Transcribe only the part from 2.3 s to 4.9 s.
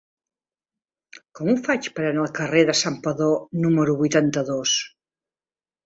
carrer de Santpedor número vuitanta-dos?